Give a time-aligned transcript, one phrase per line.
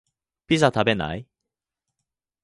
[0.47, 1.27] ピザ食べない？